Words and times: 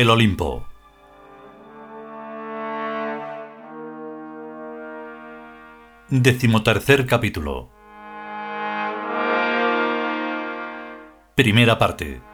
El 0.00 0.08
Olimpo. 0.08 0.66
Decimotercer 6.08 7.04
capítulo. 7.06 7.68
Primera 11.34 11.76
parte. 11.76 12.29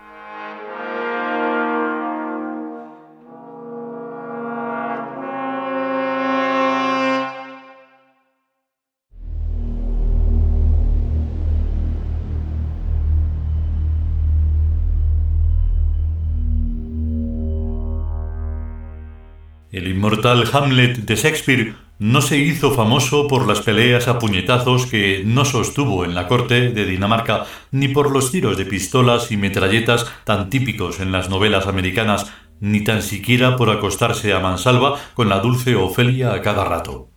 Inmortal 20.07 20.49
Hamlet 20.53 20.99
de 20.99 21.17
Shakespeare 21.17 21.75
no 21.99 22.21
se 22.23 22.39
hizo 22.39 22.71
famoso 22.71 23.27
por 23.27 23.49
las 23.49 23.61
peleas 23.61 24.07
a 24.07 24.21
puñetazos 24.21 24.87
que 24.87 25.25
no 25.27 25.45
sostuvo 25.45 26.05
en 26.05 26.15
la 26.15 26.29
corte 26.29 26.71
de 26.71 26.85
Dinamarca, 26.85 27.45
ni 27.73 27.89
por 27.89 28.13
los 28.13 28.31
tiros 28.31 28.57
de 28.57 28.67
pistolas 28.67 29.33
y 29.33 29.37
metralletas 29.37 30.07
tan 30.23 30.49
típicos 30.49 31.01
en 31.01 31.11
las 31.11 31.29
novelas 31.29 31.67
americanas, 31.67 32.33
ni 32.61 32.85
tan 32.85 33.03
siquiera 33.03 33.57
por 33.57 33.69
acostarse 33.69 34.33
a 34.33 34.39
mansalva 34.39 34.95
con 35.15 35.29
la 35.29 35.41
dulce 35.41 35.75
Ofelia 35.75 36.35
a 36.35 36.41
cada 36.41 36.65
rato. 36.65 37.09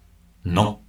No. 0.44 0.82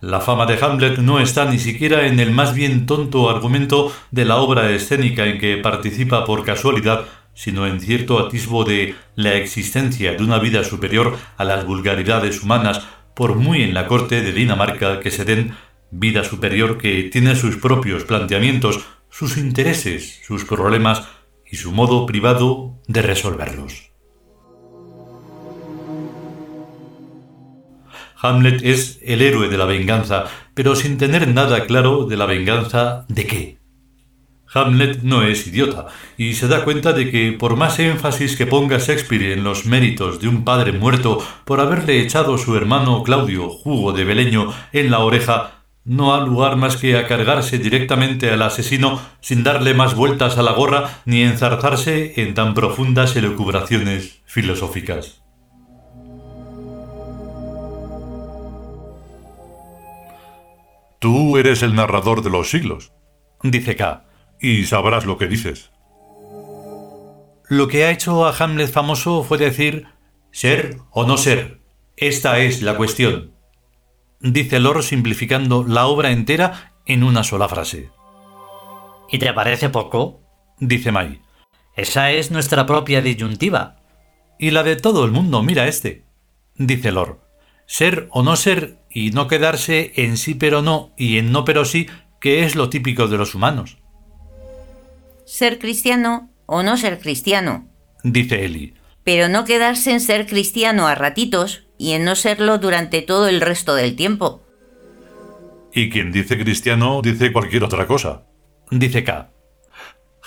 La 0.00 0.20
fama 0.20 0.46
de 0.46 0.56
Hamlet 0.64 0.98
no 0.98 1.18
está 1.18 1.46
ni 1.46 1.58
siquiera 1.58 2.06
en 2.06 2.20
el 2.20 2.30
más 2.30 2.54
bien 2.54 2.86
tonto 2.86 3.28
argumento 3.28 3.92
de 4.12 4.24
la 4.24 4.36
obra 4.36 4.70
escénica 4.70 5.26
en 5.26 5.38
que 5.38 5.56
participa 5.56 6.24
por 6.24 6.44
casualidad 6.44 7.06
sino 7.40 7.66
en 7.66 7.80
cierto 7.80 8.18
atisbo 8.18 8.64
de 8.64 8.94
la 9.14 9.32
existencia 9.36 10.12
de 10.12 10.22
una 10.22 10.38
vida 10.38 10.62
superior 10.62 11.16
a 11.38 11.44
las 11.44 11.64
vulgaridades 11.64 12.42
humanas, 12.42 12.82
por 13.14 13.34
muy 13.34 13.62
en 13.62 13.72
la 13.72 13.86
corte 13.86 14.20
de 14.20 14.32
Dinamarca 14.32 15.00
que 15.00 15.10
se 15.10 15.24
den 15.24 15.56
vida 15.90 16.22
superior 16.22 16.76
que 16.76 17.04
tiene 17.04 17.34
sus 17.36 17.56
propios 17.56 18.04
planteamientos, 18.04 18.80
sus 19.08 19.38
intereses, 19.38 20.20
sus 20.22 20.44
problemas 20.44 21.08
y 21.50 21.56
su 21.56 21.72
modo 21.72 22.04
privado 22.04 22.78
de 22.86 23.00
resolverlos. 23.00 23.90
Hamlet 28.20 28.60
es 28.62 28.98
el 29.02 29.22
héroe 29.22 29.48
de 29.48 29.56
la 29.56 29.64
venganza, 29.64 30.26
pero 30.52 30.76
sin 30.76 30.98
tener 30.98 31.26
nada 31.26 31.64
claro 31.64 32.04
de 32.04 32.18
la 32.18 32.26
venganza 32.26 33.06
de 33.08 33.26
qué. 33.26 33.59
Hamlet 34.52 35.02
no 35.02 35.22
es 35.22 35.46
idiota 35.46 35.86
y 36.16 36.34
se 36.34 36.48
da 36.48 36.64
cuenta 36.64 36.92
de 36.92 37.10
que 37.10 37.32
por 37.32 37.56
más 37.56 37.78
énfasis 37.78 38.36
que 38.36 38.46
ponga 38.46 38.78
Shakespeare 38.78 39.32
en 39.32 39.44
los 39.44 39.64
méritos 39.64 40.20
de 40.20 40.26
un 40.26 40.44
padre 40.44 40.72
muerto 40.72 41.24
por 41.44 41.60
haberle 41.60 42.00
echado 42.00 42.36
su 42.36 42.56
hermano 42.56 43.04
Claudio 43.04 43.48
jugo 43.48 43.92
de 43.92 44.04
beleño 44.04 44.52
en 44.72 44.90
la 44.90 45.00
oreja, 45.00 45.62
no 45.84 46.14
ha 46.14 46.20
lugar 46.20 46.56
más 46.56 46.76
que 46.76 46.98
a 46.98 47.06
cargarse 47.06 47.58
directamente 47.58 48.30
al 48.30 48.42
asesino 48.42 49.00
sin 49.20 49.44
darle 49.44 49.72
más 49.72 49.94
vueltas 49.94 50.36
a 50.36 50.42
la 50.42 50.52
gorra 50.52 51.00
ni 51.04 51.22
enzarzarse 51.22 52.20
en 52.20 52.34
tan 52.34 52.54
profundas 52.54 53.14
elucubraciones 53.14 54.20
filosóficas. 54.26 55.22
Tú 60.98 61.38
eres 61.38 61.62
el 61.62 61.74
narrador 61.74 62.22
de 62.22 62.30
los 62.30 62.50
siglos, 62.50 62.92
dice 63.42 63.74
K 63.74 64.09
y 64.40 64.64
sabrás 64.64 65.04
lo 65.04 65.18
que 65.18 65.28
dices. 65.28 65.70
Lo 67.48 67.68
que 67.68 67.84
ha 67.84 67.90
hecho 67.90 68.26
a 68.26 68.36
Hamlet 68.36 68.70
famoso 68.70 69.22
fue 69.22 69.36
decir 69.36 69.86
ser 70.30 70.78
o 70.90 71.04
no 71.04 71.16
ser. 71.16 71.60
Esta 71.96 72.38
es 72.38 72.62
la 72.62 72.76
cuestión. 72.76 73.32
Dice 74.20 74.60
Lord 74.60 74.84
simplificando 74.84 75.64
la 75.64 75.86
obra 75.86 76.10
entera 76.10 76.74
en 76.86 77.02
una 77.02 77.24
sola 77.24 77.48
frase. 77.48 77.90
¿Y 79.10 79.18
te 79.18 79.32
parece 79.32 79.68
poco? 79.68 80.20
Dice 80.58 80.92
May. 80.92 81.20
Esa 81.74 82.12
es 82.12 82.30
nuestra 82.30 82.66
propia 82.66 83.02
disyuntiva. 83.02 83.76
Y 84.38 84.52
la 84.52 84.62
de 84.62 84.76
todo 84.76 85.04
el 85.04 85.10
mundo, 85.10 85.42
mira 85.42 85.66
este. 85.66 86.04
Dice 86.54 86.92
Lord. 86.92 87.18
Ser 87.66 88.08
o 88.10 88.22
no 88.22 88.36
ser 88.36 88.78
y 88.90 89.10
no 89.10 89.28
quedarse 89.28 89.92
en 89.96 90.16
sí 90.16 90.34
pero 90.34 90.62
no 90.62 90.92
y 90.96 91.18
en 91.18 91.32
no 91.32 91.44
pero 91.44 91.64
sí, 91.64 91.88
que 92.20 92.44
es 92.44 92.54
lo 92.54 92.70
típico 92.70 93.08
de 93.08 93.18
los 93.18 93.34
humanos 93.34 93.80
ser 95.30 95.60
cristiano 95.60 96.28
o 96.46 96.64
no 96.64 96.76
ser 96.76 96.98
cristiano. 96.98 97.68
Dice 98.02 98.44
Eli. 98.44 98.74
Pero 99.04 99.28
no 99.28 99.44
quedarse 99.44 99.92
en 99.92 100.00
ser 100.00 100.26
cristiano 100.26 100.88
a 100.88 100.96
ratitos 100.96 101.68
y 101.78 101.92
en 101.92 102.04
no 102.04 102.16
serlo 102.16 102.58
durante 102.58 103.00
todo 103.00 103.28
el 103.28 103.40
resto 103.40 103.76
del 103.76 103.94
tiempo. 103.94 104.42
Y 105.72 105.88
quien 105.88 106.10
dice 106.10 106.36
cristiano 106.36 107.00
dice 107.00 107.32
cualquier 107.32 107.62
otra 107.62 107.86
cosa. 107.86 108.26
Dice 108.72 109.04
K. 109.04 109.30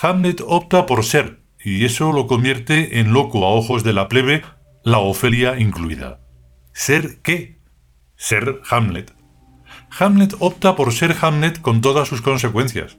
Hamlet 0.02 0.42
opta 0.48 0.86
por 0.86 1.04
ser, 1.04 1.42
y 1.62 1.84
eso 1.84 2.14
lo 2.14 2.26
convierte 2.26 3.00
en 3.00 3.12
loco 3.12 3.46
a 3.46 3.50
ojos 3.50 3.84
de 3.84 3.94
la 3.94 4.08
plebe, 4.08 4.42
la 4.86 5.00
Ofelia 5.00 5.60
incluida. 5.60 6.22
¿Ser 6.72 7.22
qué? 7.22 7.60
Ser 8.16 8.62
Hamlet. 8.70 9.14
Hamlet 10.00 10.34
opta 10.40 10.78
por 10.78 10.94
ser 10.94 11.14
Hamlet 11.22 11.60
con 11.60 11.82
todas 11.82 12.08
sus 12.08 12.22
consecuencias. 12.22 12.98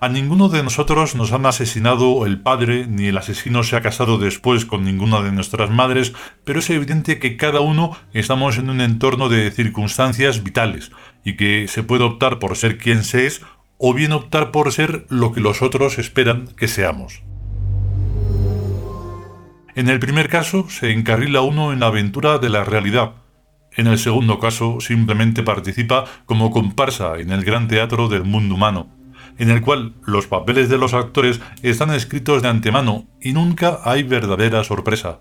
A 0.00 0.08
ninguno 0.08 0.48
de 0.48 0.62
nosotros 0.62 1.14
nos 1.14 1.32
han 1.32 1.46
asesinado 1.46 2.26
el 2.26 2.40
padre, 2.40 2.86
ni 2.86 3.06
el 3.06 3.18
asesino 3.18 3.62
se 3.62 3.76
ha 3.76 3.82
casado 3.82 4.18
después 4.18 4.64
con 4.64 4.84
ninguna 4.84 5.22
de 5.22 5.32
nuestras 5.32 5.70
madres, 5.70 6.12
pero 6.44 6.58
es 6.58 6.70
evidente 6.70 7.18
que 7.18 7.36
cada 7.36 7.60
uno 7.60 7.96
estamos 8.12 8.58
en 8.58 8.70
un 8.70 8.80
entorno 8.80 9.28
de 9.28 9.50
circunstancias 9.50 10.42
vitales, 10.42 10.90
y 11.24 11.36
que 11.36 11.66
se 11.68 11.82
puede 11.82 12.04
optar 12.04 12.38
por 12.38 12.56
ser 12.56 12.78
quien 12.78 13.04
se 13.04 13.26
es, 13.26 13.42
o 13.78 13.94
bien 13.94 14.12
optar 14.12 14.50
por 14.50 14.72
ser 14.72 15.06
lo 15.08 15.32
que 15.32 15.40
los 15.40 15.62
otros 15.62 15.98
esperan 15.98 16.48
que 16.56 16.68
seamos. 16.68 17.22
En 19.74 19.88
el 19.88 19.98
primer 20.00 20.28
caso 20.28 20.68
se 20.68 20.92
encarrila 20.92 21.40
uno 21.40 21.72
en 21.72 21.80
la 21.80 21.86
aventura 21.86 22.38
de 22.38 22.50
la 22.50 22.64
realidad, 22.64 23.12
en 23.74 23.86
el 23.86 23.98
segundo 23.98 24.38
caso 24.38 24.80
simplemente 24.80 25.42
participa 25.42 26.04
como 26.26 26.50
comparsa 26.50 27.18
en 27.18 27.30
el 27.30 27.42
gran 27.42 27.68
teatro 27.68 28.08
del 28.08 28.24
mundo 28.24 28.54
humano 28.54 29.01
en 29.42 29.50
el 29.50 29.60
cual 29.60 29.94
los 30.06 30.28
papeles 30.28 30.68
de 30.68 30.78
los 30.78 30.94
actores 30.94 31.40
están 31.64 31.92
escritos 31.92 32.42
de 32.42 32.48
antemano 32.48 33.08
y 33.20 33.32
nunca 33.32 33.80
hay 33.82 34.04
verdadera 34.04 34.62
sorpresa. 34.62 35.18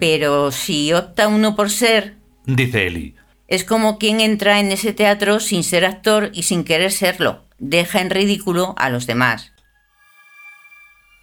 Pero 0.00 0.50
si 0.50 0.92
opta 0.92 1.28
uno 1.28 1.54
por 1.54 1.70
ser, 1.70 2.16
dice 2.46 2.88
Eli, 2.88 3.14
es 3.46 3.62
como 3.62 3.96
quien 3.96 4.20
entra 4.20 4.58
en 4.58 4.72
ese 4.72 4.92
teatro 4.92 5.38
sin 5.38 5.62
ser 5.62 5.84
actor 5.84 6.30
y 6.34 6.42
sin 6.42 6.64
querer 6.64 6.90
serlo. 6.90 7.44
Deja 7.60 8.00
en 8.00 8.10
ridículo 8.10 8.74
a 8.76 8.90
los 8.90 9.06
demás. 9.06 9.52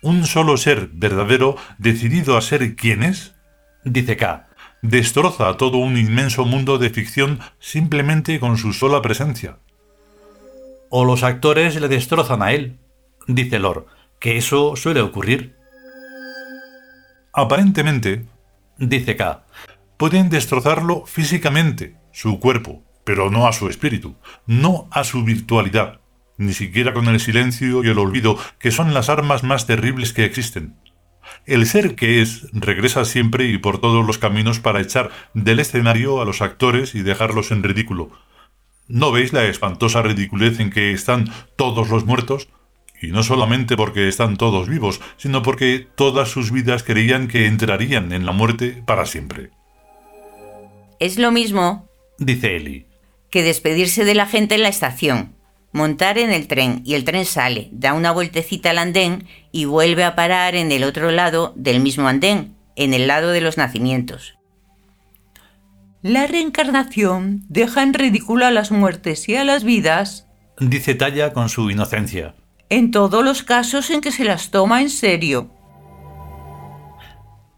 Un 0.02 0.26
solo 0.26 0.56
ser 0.56 0.90
verdadero 0.94 1.58
decidido 1.80 2.38
a 2.38 2.42
ser 2.42 2.78
quien 2.78 3.04
es, 3.04 3.36
dice 3.84 4.16
K, 4.16 4.48
destroza 4.82 5.58
todo 5.58 5.80
un 5.80 5.98
inmenso 5.98 6.46
mundo 6.46 6.78
de 6.78 6.92
ficción 6.92 7.42
simplemente 7.60 8.40
con 8.40 8.58
su 8.58 8.72
sola 8.72 9.02
presencia 9.02 9.58
o 10.90 11.06
los 11.06 11.24
actores 11.24 11.80
le 11.80 11.88
destrozan 11.88 12.42
a 12.42 12.52
él. 12.54 12.80
Dice 13.28 13.60
Lord, 13.60 13.86
que 14.20 14.38
eso 14.38 14.76
suele 14.76 15.02
ocurrir. 15.02 15.56
Aparentemente, 17.34 18.26
dice 18.78 19.16
K, 19.16 19.46
pueden 19.98 20.30
destrozarlo 20.30 21.06
físicamente, 21.06 21.96
su 22.12 22.40
cuerpo, 22.40 22.84
pero 23.04 23.30
no 23.30 23.48
a 23.48 23.54
su 23.54 23.70
espíritu, 23.70 24.16
no 24.46 24.88
a 24.92 25.04
su 25.04 25.24
virtualidad, 25.24 26.02
ni 26.38 26.54
siquiera 26.54 26.94
con 26.94 27.08
el 27.08 27.20
silencio 27.20 27.84
y 27.84 27.90
el 27.90 28.00
olvido, 28.00 28.38
que 28.60 28.72
son 28.72 28.94
las 28.94 29.10
armas 29.10 29.44
más 29.44 29.68
terribles 29.68 30.14
que 30.14 30.26
existen. 30.26 30.76
El 31.46 31.66
ser 31.66 31.96
que 31.96 32.22
es 32.22 32.48
regresa 32.54 33.06
siempre 33.06 33.46
y 33.46 33.58
por 33.58 33.80
todos 33.80 34.06
los 34.06 34.18
caminos 34.18 34.60
para 34.60 34.82
echar 34.82 35.12
del 35.34 35.60
escenario 35.60 36.22
a 36.22 36.26
los 36.26 36.42
actores 36.42 36.96
y 36.96 37.02
dejarlos 37.02 37.52
en 37.52 37.64
ridículo, 37.64 38.12
¿No 38.88 39.12
veis 39.12 39.34
la 39.34 39.46
espantosa 39.46 40.02
ridiculez 40.02 40.62
en 40.62 40.70
que 40.70 40.94
están 40.94 41.30
todos 41.58 41.90
los 41.90 42.06
muertos? 42.06 42.48
Y 43.02 43.08
no 43.08 43.22
solamente 43.22 43.76
porque 43.76 44.08
están 44.08 44.38
todos 44.38 44.70
vivos, 44.70 45.02
sino 45.18 45.44
porque 45.44 45.88
todas 45.96 46.30
sus 46.30 46.52
vidas 46.52 46.84
creían 46.84 47.28
que 47.28 47.48
entrarían 47.48 48.14
en 48.14 48.26
la 48.26 48.32
muerte 48.32 48.82
para 48.86 49.06
siempre. 49.06 49.52
Es 51.00 51.18
lo 51.18 51.32
mismo, 51.32 51.90
dice 52.18 52.56
Eli, 52.56 52.86
que 53.30 53.44
despedirse 53.44 54.06
de 54.06 54.16
la 54.16 54.26
gente 54.26 54.56
en 54.56 54.64
la 54.64 54.70
estación, 54.70 55.36
montar 55.74 56.18
en 56.18 56.32
el 56.32 56.48
tren 56.48 56.82
y 56.86 56.96
el 56.96 57.04
tren 57.04 57.26
sale, 57.26 57.68
da 57.74 57.94
una 57.94 58.12
vueltecita 58.12 58.72
al 58.72 58.80
andén 58.80 59.28
y 59.52 59.66
vuelve 59.66 60.06
a 60.06 60.16
parar 60.16 60.56
en 60.56 60.72
el 60.72 60.84
otro 60.86 61.12
lado 61.12 61.54
del 61.58 61.82
mismo 61.82 62.08
andén, 62.08 62.56
en 62.78 62.94
el 62.94 63.06
lado 63.06 63.32
de 63.32 63.42
los 63.42 63.58
nacimientos. 63.58 64.37
La 66.04 66.28
reencarnación 66.28 67.44
deja 67.50 67.82
en 67.82 67.96
ridículo 67.96 68.46
a 68.46 68.52
las 68.52 68.72
muertes 68.72 69.28
y 69.30 69.36
a 69.36 69.44
las 69.44 69.64
vidas, 69.64 70.28
dice 70.60 70.94
Talla 70.94 71.34
con 71.34 71.50
su 71.50 71.72
inocencia, 71.72 72.36
en 72.70 72.92
todos 72.92 73.26
los 73.26 73.42
casos 73.42 73.90
en 73.90 74.02
que 74.02 74.12
se 74.12 74.24
las 74.24 74.52
toma 74.52 74.82
en 74.84 74.92
serio. 74.92 75.50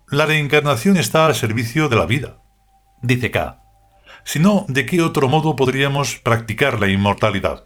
La 0.08 0.26
reencarnación 0.26 0.96
está 0.96 1.26
al 1.26 1.36
servicio 1.36 1.90
de 1.90 1.98
la 1.98 2.06
vida, 2.06 2.42
dice 3.02 3.30
K. 3.30 3.62
Si 4.24 4.40
no, 4.40 4.66
¿de 4.70 4.86
qué 4.86 5.02
otro 5.02 5.28
modo 5.28 5.58
podríamos 5.58 6.16
practicar 6.16 6.80
la 6.80 6.88
inmortalidad? 6.88 7.66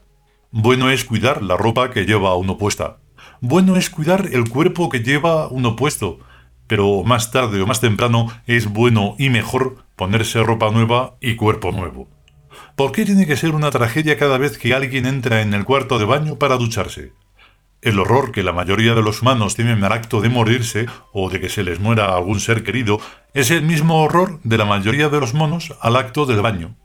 Bueno 0.49 0.89
es 0.89 1.05
cuidar 1.05 1.43
la 1.43 1.55
ropa 1.55 1.91
que 1.91 2.05
lleva 2.05 2.35
uno 2.35 2.57
puesta. 2.57 2.97
Bueno 3.41 3.75
es 3.75 3.91
cuidar 3.91 4.29
el 4.31 4.49
cuerpo 4.49 4.89
que 4.89 4.99
lleva 4.99 5.47
uno 5.49 5.75
puesto. 5.75 6.19
Pero 6.67 7.03
más 7.03 7.31
tarde 7.31 7.61
o 7.61 7.67
más 7.67 7.81
temprano 7.81 8.27
es 8.47 8.67
bueno 8.67 9.15
y 9.19 9.29
mejor 9.29 9.85
ponerse 10.03 10.43
ropa 10.43 10.69
nueva 10.69 11.15
y 11.21 11.37
cuerpo 11.37 11.71
nuevo. 11.71 12.09
¿Por 12.75 12.91
qué 12.91 13.05
tiene 13.05 13.25
que 13.25 13.37
ser 13.37 13.55
una 13.55 13.71
tragedia 13.71 14.17
cada 14.17 14.37
vez 14.37 14.57
que 14.57 14.73
alguien 14.73 15.05
entra 15.05 15.41
en 15.41 15.53
el 15.53 15.63
cuarto 15.63 15.97
de 15.97 16.03
baño 16.03 16.37
para 16.37 16.57
ducharse? 16.57 17.13
El 17.81 17.97
horror 17.99 18.33
que 18.33 18.43
la 18.43 18.51
mayoría 18.51 18.95
de 18.95 19.01
los 19.01 19.21
humanos 19.21 19.55
tienen 19.55 19.81
al 19.81 19.93
acto 19.93 20.19
de 20.19 20.27
morirse 20.27 20.87
o 21.13 21.29
de 21.29 21.39
que 21.39 21.47
se 21.47 21.63
les 21.63 21.79
muera 21.79 22.13
algún 22.13 22.41
ser 22.41 22.65
querido 22.65 22.99
es 23.33 23.49
el 23.49 23.61
mismo 23.61 24.03
horror 24.03 24.41
de 24.43 24.57
la 24.57 24.65
mayoría 24.65 25.07
de 25.07 25.21
los 25.21 25.33
monos 25.33 25.73
al 25.79 25.95
acto 25.95 26.25
del 26.25 26.41
baño. 26.41 26.75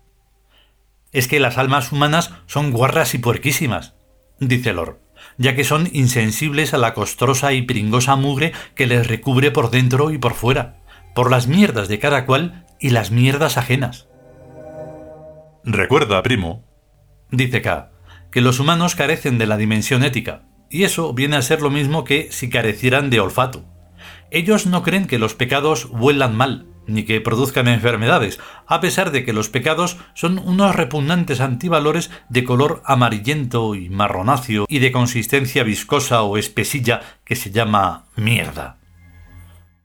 Es 1.10 1.26
que 1.26 1.40
las 1.40 1.58
almas 1.58 1.90
humanas 1.90 2.32
son 2.46 2.70
guarras 2.70 3.14
y 3.14 3.18
puerquísimas, 3.18 3.94
dice 4.38 4.72
Lor, 4.72 5.00
ya 5.38 5.56
que 5.56 5.64
son 5.64 5.88
insensibles 5.92 6.72
a 6.72 6.78
la 6.78 6.94
costrosa 6.94 7.52
y 7.52 7.62
pringosa 7.62 8.14
mugre 8.14 8.52
que 8.76 8.86
les 8.86 9.08
recubre 9.08 9.50
por 9.50 9.72
dentro 9.72 10.12
y 10.12 10.18
por 10.18 10.34
fuera, 10.34 10.76
por 11.18 11.32
las 11.32 11.48
mierdas 11.48 11.88
de 11.88 11.98
cada 11.98 12.26
cual 12.26 12.64
y 12.78 12.90
las 12.90 13.10
mierdas 13.10 13.56
ajenas. 13.56 14.06
Recuerda, 15.64 16.22
primo, 16.22 16.62
dice 17.32 17.60
K, 17.60 17.90
que 18.30 18.40
los 18.40 18.60
humanos 18.60 18.94
carecen 18.94 19.36
de 19.36 19.46
la 19.46 19.56
dimensión 19.56 20.04
ética, 20.04 20.42
y 20.70 20.84
eso 20.84 21.12
viene 21.14 21.34
a 21.34 21.42
ser 21.42 21.60
lo 21.60 21.70
mismo 21.70 22.04
que 22.04 22.28
si 22.30 22.48
carecieran 22.48 23.10
de 23.10 23.18
olfato. 23.18 23.64
Ellos 24.30 24.66
no 24.66 24.84
creen 24.84 25.08
que 25.08 25.18
los 25.18 25.34
pecados 25.34 25.88
huelan 25.90 26.36
mal, 26.36 26.68
ni 26.86 27.02
que 27.02 27.20
produzcan 27.20 27.66
enfermedades, 27.66 28.38
a 28.68 28.78
pesar 28.80 29.10
de 29.10 29.24
que 29.24 29.32
los 29.32 29.48
pecados 29.48 29.96
son 30.14 30.38
unos 30.38 30.76
repugnantes 30.76 31.40
antivalores 31.40 32.12
de 32.28 32.44
color 32.44 32.80
amarillento 32.84 33.74
y 33.74 33.88
marronáceo 33.88 34.66
y 34.68 34.78
de 34.78 34.92
consistencia 34.92 35.64
viscosa 35.64 36.22
o 36.22 36.38
espesilla 36.38 37.00
que 37.24 37.34
se 37.34 37.50
llama 37.50 38.04
mierda. 38.14 38.76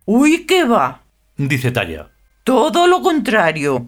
¡Uy, 0.06 0.46
qué 0.46 0.66
va! 0.66 1.03
Dice 1.38 1.72
Talla. 1.72 2.10
Todo 2.44 2.88
lo 2.88 3.02
contrario. 3.02 3.88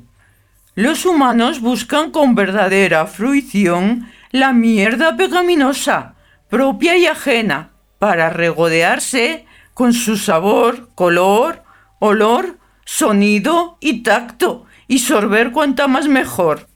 Los 0.76 1.06
humanos 1.06 1.62
buscan 1.62 2.12
con 2.12 2.36
verdadera 2.36 3.06
fruición 3.08 4.10
la 4.32 4.54
mierda 4.54 5.16
pecaminosa 5.16 6.16
propia 6.50 6.98
y 6.98 7.06
ajena, 7.06 7.72
para 8.00 8.30
regodearse 8.30 9.46
con 9.74 9.94
su 9.94 10.18
sabor, 10.18 10.90
color, 10.96 11.64
olor, 12.00 12.60
sonido 12.86 13.78
y 13.82 14.04
tacto, 14.04 14.66
y 14.88 15.00
sorber 15.00 15.52
cuanta 15.52 15.88
más 15.88 16.08
mejor. 16.08 16.68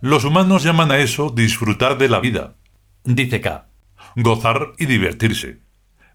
Los 0.00 0.24
humanos 0.24 0.64
llaman 0.64 0.90
a 0.90 0.98
eso 0.98 1.30
disfrutar 1.30 1.98
de 1.98 2.08
la 2.08 2.20
vida, 2.20 2.54
dice 3.04 3.40
K. 3.40 3.68
Gozar 4.16 4.72
y 4.78 4.86
divertirse. 4.86 5.60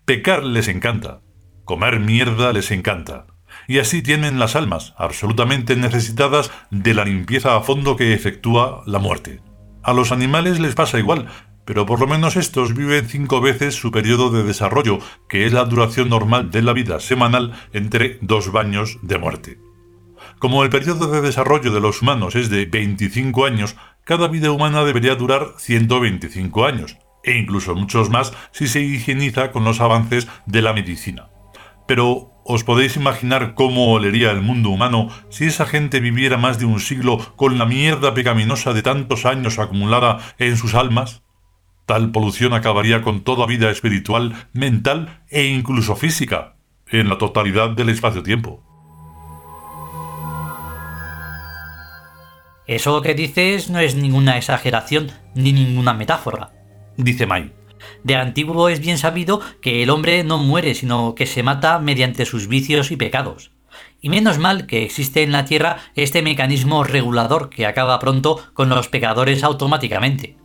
Pecar 0.05 0.43
les 0.43 0.67
encanta. 0.67 1.21
Comer 1.65 1.99
mierda 1.99 2.53
les 2.53 2.69
encanta. 2.69 3.25
Y 3.67 3.79
así 3.79 4.03
tienen 4.03 4.37
las 4.37 4.55
almas 4.55 4.93
absolutamente 4.97 5.75
necesitadas 5.75 6.51
de 6.69 6.93
la 6.93 7.05
limpieza 7.05 7.55
a 7.55 7.61
fondo 7.61 7.95
que 7.95 8.13
efectúa 8.13 8.83
la 8.85 8.99
muerte. 8.99 9.41
A 9.81 9.91
los 9.93 10.11
animales 10.11 10.59
les 10.59 10.75
pasa 10.75 10.99
igual, 10.99 11.27
pero 11.65 11.87
por 11.87 11.99
lo 11.99 12.05
menos 12.05 12.35
estos 12.35 12.75
viven 12.75 13.07
cinco 13.07 13.41
veces 13.41 13.73
su 13.73 13.89
periodo 13.91 14.29
de 14.29 14.43
desarrollo, 14.43 14.99
que 15.27 15.47
es 15.47 15.53
la 15.53 15.65
duración 15.65 16.09
normal 16.09 16.51
de 16.51 16.61
la 16.61 16.73
vida 16.73 16.99
semanal 16.99 17.53
entre 17.73 18.19
dos 18.21 18.51
baños 18.51 18.99
de 19.01 19.17
muerte. 19.17 19.59
Como 20.37 20.63
el 20.63 20.69
periodo 20.69 21.07
de 21.07 21.21
desarrollo 21.21 21.71
de 21.71 21.79
los 21.79 22.03
humanos 22.03 22.35
es 22.35 22.49
de 22.51 22.65
25 22.65 23.45
años, 23.45 23.75
cada 24.03 24.27
vida 24.27 24.51
humana 24.51 24.83
debería 24.83 25.15
durar 25.15 25.55
125 25.57 26.65
años, 26.65 26.97
e 27.23 27.35
incluso 27.37 27.73
muchos 27.73 28.11
más 28.11 28.33
si 28.51 28.67
se 28.67 28.81
higieniza 28.81 29.51
con 29.51 29.63
los 29.63 29.81
avances 29.81 30.27
de 30.45 30.61
la 30.61 30.73
medicina. 30.73 31.29
Pero, 31.87 32.31
¿os 32.43 32.63
podéis 32.63 32.95
imaginar 32.95 33.53
cómo 33.53 33.91
olería 33.91 34.31
el 34.31 34.41
mundo 34.41 34.69
humano 34.69 35.09
si 35.29 35.45
esa 35.45 35.65
gente 35.65 35.99
viviera 35.99 36.37
más 36.37 36.59
de 36.59 36.65
un 36.65 36.79
siglo 36.79 37.17
con 37.35 37.57
la 37.57 37.65
mierda 37.65 38.13
pecaminosa 38.13 38.73
de 38.73 38.81
tantos 38.81 39.25
años 39.25 39.59
acumulada 39.59 40.19
en 40.39 40.57
sus 40.57 40.73
almas? 40.73 41.23
Tal 41.85 42.11
polución 42.11 42.53
acabaría 42.53 43.03
con 43.03 43.21
toda 43.21 43.45
vida 43.45 43.69
espiritual, 43.69 44.47
mental 44.53 45.21
e 45.29 45.45
incluso 45.45 45.95
física, 45.95 46.55
en 46.89 47.09
la 47.09 47.17
totalidad 47.17 47.69
del 47.69 47.89
espacio-tiempo. 47.89 48.63
Eso 52.67 53.03
que 53.03 53.13
dices 53.13 53.69
no 53.69 53.79
es 53.79 53.95
ninguna 53.95 54.37
exageración 54.37 55.11
ni 55.35 55.53
ninguna 55.53 55.93
metáfora, 55.93 56.51
dice 56.97 57.27
Mai. 57.27 57.64
De 58.03 58.15
antiguo 58.15 58.69
es 58.69 58.79
bien 58.79 58.97
sabido 58.97 59.41
que 59.61 59.83
el 59.83 59.89
hombre 59.89 60.23
no 60.23 60.37
muere, 60.37 60.75
sino 60.75 61.15
que 61.15 61.25
se 61.25 61.43
mata 61.43 61.79
mediante 61.79 62.25
sus 62.25 62.47
vicios 62.47 62.91
y 62.91 62.97
pecados. 62.97 63.51
Y 64.01 64.09
menos 64.09 64.37
mal 64.37 64.67
que 64.67 64.83
existe 64.83 65.23
en 65.23 65.31
la 65.31 65.45
Tierra 65.45 65.77
este 65.95 66.21
mecanismo 66.21 66.83
regulador 66.83 67.49
que 67.49 67.65
acaba 67.65 67.99
pronto 67.99 68.39
con 68.53 68.69
los 68.69 68.87
pecadores 68.87 69.43
automáticamente. 69.43 70.37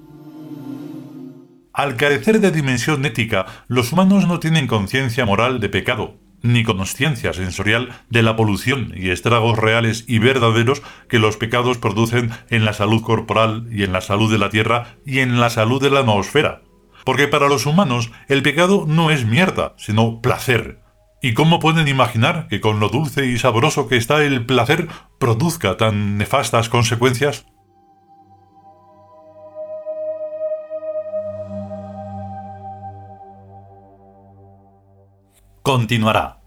Al 1.73 1.97
carecer 1.97 2.41
de 2.41 2.51
dimensión 2.51 3.05
ética, 3.05 3.47
los 3.69 3.93
humanos 3.93 4.27
no 4.27 4.41
tienen 4.41 4.67
conciencia 4.67 5.25
moral 5.25 5.61
de 5.61 5.69
pecado, 5.69 6.17
ni 6.43 6.65
conciencia 6.65 7.33
sensorial 7.33 7.91
de 8.09 8.23
la 8.23 8.37
polución 8.37 8.93
y 8.97 9.11
estragos 9.11 9.59
reales 9.59 10.05
y 10.09 10.19
verdaderos 10.19 10.83
que 11.09 11.19
los 11.19 11.37
pecados 11.37 11.79
producen 11.79 12.31
en 12.49 12.65
la 12.65 12.73
salud 12.73 13.03
corporal 13.03 13.69
y 13.71 13.85
en 13.85 13.93
la 13.93 14.01
salud 14.01 14.31
de 14.31 14.39
la 14.39 14.51
tierra 14.51 14.97
y 15.07 15.21
en 15.21 15.41
la 15.41 15.51
salud 15.51 15.81
de 15.81 15.91
la 15.91 16.01
atmósfera. 16.01 16.63
Porque 17.05 17.29
para 17.29 17.49
los 17.49 17.67
humanos 17.67 18.11
el 18.29 18.43
pecado 18.43 18.85
no 18.87 19.11
es 19.11 19.25
mierda, 19.25 19.75
sino 19.77 20.21
placer. 20.21 20.81
¿Y 21.23 21.35
cómo 21.35 21.61
pueden 21.61 21.89
imaginar 21.89 22.49
que 22.49 22.61
con 22.61 22.81
lo 22.81 22.89
dulce 22.89 23.27
y 23.27 23.39
sabroso 23.39 23.89
que 23.89 23.97
está 23.97 24.25
el 24.25 24.47
placer 24.47 24.89
produzca 25.19 25.77
tan 25.77 26.17
nefastas 26.17 26.69
consecuencias? 26.69 27.45
continuará. 35.71 36.40